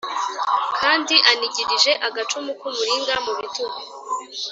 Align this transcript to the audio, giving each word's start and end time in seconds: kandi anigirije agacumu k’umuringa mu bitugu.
kandi 0.81 1.15
anigirije 1.31 1.91
agacumu 2.07 2.51
k’umuringa 2.59 3.15
mu 3.25 3.31
bitugu. 3.39 3.79